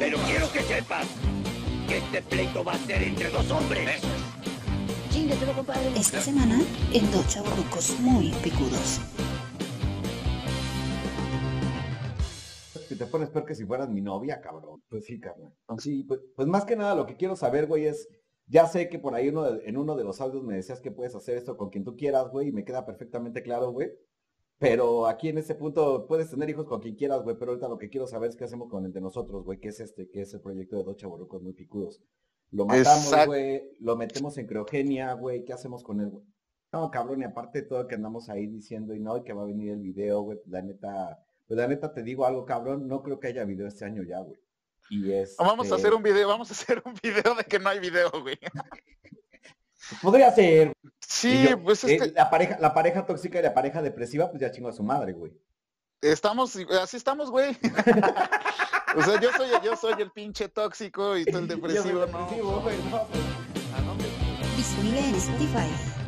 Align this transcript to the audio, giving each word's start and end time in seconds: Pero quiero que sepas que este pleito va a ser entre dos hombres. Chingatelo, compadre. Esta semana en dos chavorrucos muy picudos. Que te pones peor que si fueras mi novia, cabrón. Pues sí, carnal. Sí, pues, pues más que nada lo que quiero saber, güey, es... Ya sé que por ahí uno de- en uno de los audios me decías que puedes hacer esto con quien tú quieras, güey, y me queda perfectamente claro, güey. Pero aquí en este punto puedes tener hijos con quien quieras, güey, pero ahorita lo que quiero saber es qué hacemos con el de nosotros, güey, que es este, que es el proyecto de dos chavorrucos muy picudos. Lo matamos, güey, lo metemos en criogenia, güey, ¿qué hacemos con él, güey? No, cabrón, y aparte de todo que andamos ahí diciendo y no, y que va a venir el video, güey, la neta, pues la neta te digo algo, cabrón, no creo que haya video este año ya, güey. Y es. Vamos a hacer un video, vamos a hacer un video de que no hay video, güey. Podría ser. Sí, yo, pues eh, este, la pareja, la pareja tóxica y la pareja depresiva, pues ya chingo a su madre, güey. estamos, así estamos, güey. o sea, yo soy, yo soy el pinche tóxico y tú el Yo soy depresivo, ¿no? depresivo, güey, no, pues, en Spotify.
Pero 0.00 0.16
quiero 0.26 0.50
que 0.50 0.60
sepas 0.62 1.06
que 1.86 1.98
este 1.98 2.22
pleito 2.22 2.64
va 2.64 2.72
a 2.72 2.78
ser 2.78 3.02
entre 3.02 3.28
dos 3.30 3.48
hombres. 3.50 4.00
Chingatelo, 5.10 5.52
compadre. 5.52 5.88
Esta 5.96 6.20
semana 6.20 6.58
en 6.92 7.10
dos 7.12 7.28
chavorrucos 7.28 8.00
muy 8.00 8.30
picudos. 8.42 8.98
Que 12.88 12.96
te 12.96 13.06
pones 13.06 13.28
peor 13.28 13.44
que 13.44 13.54
si 13.54 13.64
fueras 13.64 13.88
mi 13.88 14.00
novia, 14.00 14.40
cabrón. 14.40 14.82
Pues 14.88 15.04
sí, 15.04 15.20
carnal. 15.20 15.52
Sí, 15.78 16.02
pues, 16.04 16.20
pues 16.34 16.48
más 16.48 16.64
que 16.64 16.74
nada 16.76 16.94
lo 16.96 17.06
que 17.06 17.16
quiero 17.16 17.36
saber, 17.36 17.66
güey, 17.66 17.84
es... 17.86 18.08
Ya 18.46 18.66
sé 18.66 18.88
que 18.88 18.98
por 18.98 19.14
ahí 19.14 19.28
uno 19.28 19.44
de- 19.44 19.68
en 19.68 19.76
uno 19.76 19.94
de 19.94 20.02
los 20.02 20.20
audios 20.20 20.42
me 20.42 20.56
decías 20.56 20.80
que 20.80 20.90
puedes 20.90 21.14
hacer 21.14 21.36
esto 21.36 21.56
con 21.56 21.70
quien 21.70 21.84
tú 21.84 21.94
quieras, 21.94 22.30
güey, 22.32 22.48
y 22.48 22.52
me 22.52 22.64
queda 22.64 22.84
perfectamente 22.84 23.44
claro, 23.44 23.70
güey. 23.70 23.90
Pero 24.60 25.06
aquí 25.06 25.30
en 25.30 25.38
este 25.38 25.54
punto 25.54 26.06
puedes 26.06 26.28
tener 26.28 26.50
hijos 26.50 26.66
con 26.66 26.82
quien 26.82 26.94
quieras, 26.94 27.22
güey, 27.22 27.34
pero 27.38 27.52
ahorita 27.52 27.66
lo 27.66 27.78
que 27.78 27.88
quiero 27.88 28.06
saber 28.06 28.28
es 28.28 28.36
qué 28.36 28.44
hacemos 28.44 28.68
con 28.68 28.84
el 28.84 28.92
de 28.92 29.00
nosotros, 29.00 29.42
güey, 29.42 29.58
que 29.58 29.68
es 29.68 29.80
este, 29.80 30.10
que 30.10 30.20
es 30.20 30.34
el 30.34 30.42
proyecto 30.42 30.76
de 30.76 30.84
dos 30.84 30.96
chavorrucos 30.96 31.42
muy 31.42 31.54
picudos. 31.54 32.02
Lo 32.50 32.66
matamos, 32.66 33.26
güey, 33.26 33.62
lo 33.80 33.96
metemos 33.96 34.36
en 34.36 34.46
criogenia, 34.46 35.14
güey, 35.14 35.46
¿qué 35.46 35.54
hacemos 35.54 35.82
con 35.82 36.02
él, 36.02 36.10
güey? 36.10 36.24
No, 36.74 36.90
cabrón, 36.90 37.22
y 37.22 37.24
aparte 37.24 37.62
de 37.62 37.68
todo 37.68 37.86
que 37.86 37.94
andamos 37.94 38.28
ahí 38.28 38.46
diciendo 38.48 38.94
y 38.94 39.00
no, 39.00 39.16
y 39.16 39.22
que 39.22 39.32
va 39.32 39.44
a 39.44 39.46
venir 39.46 39.70
el 39.70 39.80
video, 39.80 40.20
güey, 40.20 40.38
la 40.46 40.60
neta, 40.60 41.24
pues 41.48 41.56
la 41.56 41.66
neta 41.66 41.94
te 41.94 42.02
digo 42.02 42.26
algo, 42.26 42.44
cabrón, 42.44 42.86
no 42.86 43.02
creo 43.02 43.18
que 43.18 43.28
haya 43.28 43.44
video 43.44 43.66
este 43.66 43.86
año 43.86 44.02
ya, 44.02 44.20
güey. 44.20 44.38
Y 44.90 45.10
es. 45.10 45.36
Vamos 45.38 45.72
a 45.72 45.76
hacer 45.76 45.94
un 45.94 46.02
video, 46.02 46.28
vamos 46.28 46.50
a 46.50 46.52
hacer 46.52 46.82
un 46.84 46.94
video 47.02 47.34
de 47.34 47.44
que 47.44 47.58
no 47.58 47.70
hay 47.70 47.78
video, 47.78 48.10
güey. 48.20 48.38
Podría 50.02 50.30
ser. 50.32 50.74
Sí, 51.20 51.48
yo, 51.48 51.62
pues 51.62 51.84
eh, 51.84 51.96
este, 51.96 52.12
la 52.12 52.30
pareja, 52.30 52.56
la 52.58 52.72
pareja 52.72 53.04
tóxica 53.04 53.38
y 53.38 53.42
la 53.42 53.52
pareja 53.52 53.82
depresiva, 53.82 54.30
pues 54.30 54.40
ya 54.40 54.50
chingo 54.50 54.68
a 54.68 54.72
su 54.72 54.82
madre, 54.82 55.12
güey. 55.12 55.32
estamos, 56.00 56.56
así 56.80 56.96
estamos, 56.96 57.30
güey. 57.30 57.56
o 58.96 59.02
sea, 59.02 59.20
yo 59.20 59.30
soy, 59.36 59.50
yo 59.62 59.76
soy 59.76 60.00
el 60.00 60.10
pinche 60.12 60.48
tóxico 60.48 61.18
y 61.18 61.24
tú 61.26 61.38
el 61.38 61.46
Yo 61.48 61.56
soy 61.56 61.56
depresivo, 61.56 62.06
¿no? 62.06 62.06
depresivo, 62.06 62.60
güey, 62.60 62.76
no, 62.90 63.06
pues, 63.08 64.78
en 64.78 65.14
Spotify. 65.14 65.99